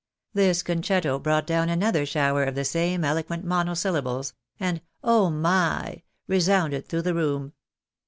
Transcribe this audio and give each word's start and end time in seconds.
This 0.33 0.63
concetto 0.63 1.21
brought 1.21 1.45
down 1.45 1.69
another 1.69 2.07
shower 2.07 2.43
of 2.45 2.55
the 2.55 2.65
same 2.65 3.05
eloquent 3.05 3.45
monosyllables, 3.45 4.33
and" 4.59 4.81
Oh 5.13 5.29
my!" 5.29 6.01
resounded 6.27 6.87
through 6.87 7.03
the 7.03 7.13
room. 7.13 7.53